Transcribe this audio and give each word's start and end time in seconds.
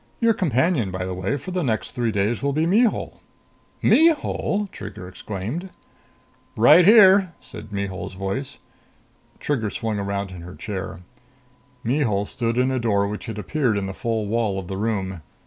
Your 0.19 0.33
companion, 0.33 0.89
by 0.89 1.05
the 1.05 1.13
way, 1.13 1.37
for 1.37 1.51
the 1.51 1.61
next 1.61 1.91
three 1.91 2.11
days 2.11 2.41
will 2.41 2.53
be 2.53 2.65
Mihul." 2.65 3.21
"Mihul!" 3.83 4.67
Trigger 4.71 5.07
exclaimed. 5.07 5.69
"Right 6.57 6.83
there," 6.83 7.35
said 7.39 7.71
Mihul's 7.71 8.15
voice. 8.15 8.57
Trigger 9.39 9.69
swung 9.69 9.99
around 9.99 10.31
in 10.31 10.41
her 10.41 10.55
chair. 10.55 11.01
Mihul 11.83 12.25
stood 12.25 12.57
in 12.57 12.71
a 12.71 12.79
door 12.79 13.07
which 13.07 13.27
had 13.27 13.37
appeared 13.37 13.77
in 13.77 13.85
the 13.85 13.93
full 13.93 14.25
wall 14.25 14.57
of 14.57 14.67
the 14.67 14.77
room. 14.77 15.21